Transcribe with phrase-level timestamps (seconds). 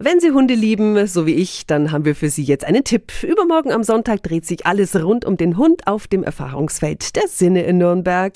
[0.00, 3.10] Wenn Sie Hunde lieben, so wie ich, dann haben wir für Sie jetzt einen Tipp.
[3.24, 7.64] Übermorgen am Sonntag dreht sich alles rund um den Hund auf dem Erfahrungsfeld der Sinne
[7.64, 8.32] in Nürnberg.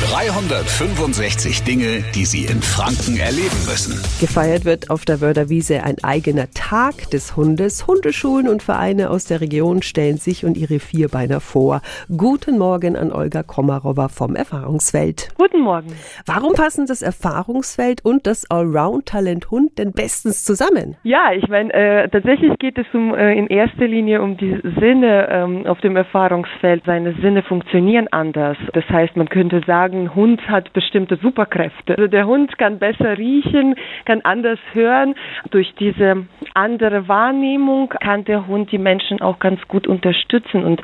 [0.00, 4.00] 365 Dinge, die Sie in Franken erleben müssen.
[4.18, 7.86] Gefeiert wird auf der Wörderwiese ein eigener Tag des Hundes.
[7.86, 11.82] Hundeschulen und Vereine aus der Region stellen sich und ihre Vierbeiner vor.
[12.16, 15.28] Guten Morgen an Olga Komarova vom Erfahrungsfeld.
[15.36, 15.92] Guten Morgen.
[16.24, 20.96] Warum passen das Erfahrungsfeld und das Allround-Talent Hund denn bestens zusammen?
[21.02, 25.28] Ja, ich meine, äh, tatsächlich geht es um äh, in erster Linie um die Sinne
[25.30, 26.84] ähm, auf dem Erfahrungsfeld.
[26.86, 28.56] Seine Sinne funktionieren anders.
[28.72, 31.96] Das heißt, man könnte sagen, sagen, Hund hat bestimmte Superkräfte.
[31.96, 35.14] Also der Hund kann besser riechen, kann anders hören.
[35.50, 40.64] Durch diese andere Wahrnehmung kann der Hund die Menschen auch ganz gut unterstützen.
[40.64, 40.80] Und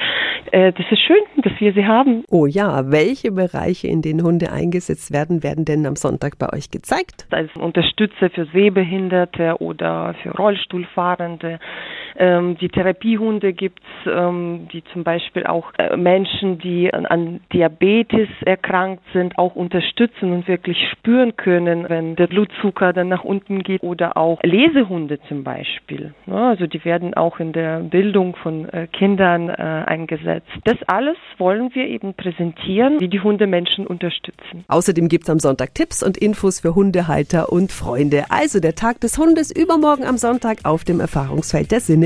[0.52, 2.24] äh, das ist schön, dass wir sie haben.
[2.30, 6.70] Oh ja, welche Bereiche, in denen Hunde eingesetzt werden, werden denn am Sonntag bei euch
[6.70, 7.26] gezeigt?
[7.30, 11.58] Als Unterstützer für Sehbehinderte oder für Rollstuhlfahrende.
[12.18, 18.28] Ähm, die Therapiehunde gibt's, ähm, die zum Beispiel auch äh, Menschen, die an, an Diabetes
[18.44, 23.82] erkrankt sind, auch unterstützen und wirklich spüren können, wenn der Blutzucker dann nach unten geht
[23.82, 26.14] oder auch Lesehunde zum Beispiel.
[26.26, 30.48] Ja, also die werden auch in der Bildung von äh, Kindern äh, eingesetzt.
[30.64, 34.64] Das alles wollen wir eben präsentieren, wie die Hunde Menschen unterstützen.
[34.68, 38.24] Außerdem gibt's am Sonntag Tipps und Infos für Hundehalter und Freunde.
[38.30, 42.05] Also der Tag des Hundes übermorgen am Sonntag auf dem Erfahrungsfeld der Sinne